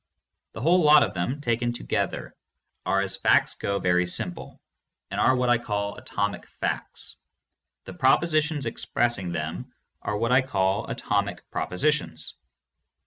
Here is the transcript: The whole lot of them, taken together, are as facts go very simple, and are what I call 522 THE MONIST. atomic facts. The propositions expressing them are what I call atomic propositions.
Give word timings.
The 0.53 0.61
whole 0.61 0.81
lot 0.81 1.03
of 1.03 1.13
them, 1.13 1.41
taken 1.41 1.73
together, 1.73 2.35
are 2.87 3.01
as 3.01 3.17
facts 3.17 3.53
go 3.53 3.77
very 3.77 4.07
simple, 4.07 4.59
and 5.11 5.21
are 5.21 5.35
what 5.35 5.51
I 5.51 5.59
call 5.59 5.93
522 5.93 5.93
THE 5.93 6.17
MONIST. 6.17 6.47
atomic 6.47 6.59
facts. 6.59 7.15
The 7.85 7.93
propositions 7.93 8.65
expressing 8.65 9.31
them 9.31 9.71
are 10.01 10.17
what 10.17 10.31
I 10.31 10.41
call 10.41 10.89
atomic 10.89 11.47
propositions. 11.51 12.33